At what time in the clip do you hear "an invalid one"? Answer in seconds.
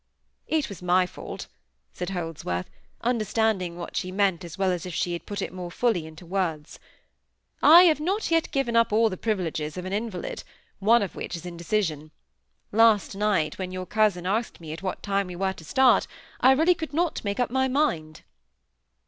9.85-11.03